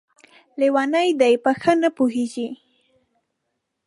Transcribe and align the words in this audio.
لېونۍ 0.59 1.09
ده، 1.19 1.29
په 1.43 1.51
ښه 1.61 1.73
نه 1.81 1.89
پوهېږي! 1.97 2.47